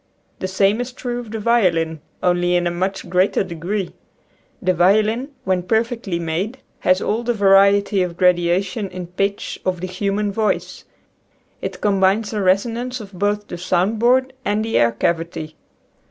[0.39, 3.93] The same is true of the violin, only in a much greater degree.
[4.59, 9.85] The violin, when perfectly made, has all the variety of gradation in pitch of the
[9.85, 10.85] human voice.
[11.61, 15.55] It combines the resonance of both the sound board and the air cavity.